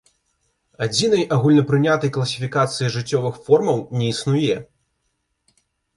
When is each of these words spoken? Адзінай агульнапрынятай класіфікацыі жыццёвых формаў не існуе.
Адзінай 0.85 1.23
агульнапрынятай 1.35 2.13
класіфікацыі 2.15 2.91
жыццёвых 2.97 3.35
формаў 3.45 3.77
не 4.01 4.05
існуе. 4.17 4.55